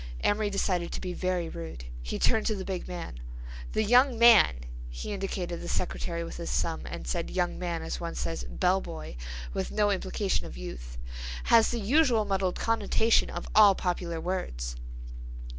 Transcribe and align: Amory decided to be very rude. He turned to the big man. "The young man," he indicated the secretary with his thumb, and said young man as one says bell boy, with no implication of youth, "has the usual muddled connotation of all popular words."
Amory 0.23 0.49
decided 0.49 0.91
to 0.93 0.99
be 0.99 1.13
very 1.13 1.47
rude. 1.47 1.85
He 2.01 2.17
turned 2.17 2.47
to 2.47 2.55
the 2.55 2.65
big 2.65 2.87
man. 2.87 3.19
"The 3.73 3.83
young 3.83 4.17
man," 4.17 4.61
he 4.89 5.13
indicated 5.13 5.61
the 5.61 5.67
secretary 5.67 6.23
with 6.23 6.37
his 6.37 6.49
thumb, 6.49 6.87
and 6.87 7.05
said 7.05 7.29
young 7.29 7.59
man 7.59 7.83
as 7.83 7.99
one 7.99 8.15
says 8.15 8.43
bell 8.49 8.81
boy, 8.81 9.15
with 9.53 9.69
no 9.69 9.91
implication 9.91 10.47
of 10.47 10.57
youth, 10.57 10.97
"has 11.43 11.69
the 11.69 11.79
usual 11.79 12.25
muddled 12.25 12.55
connotation 12.57 13.29
of 13.29 13.47
all 13.53 13.75
popular 13.75 14.19
words." 14.19 14.75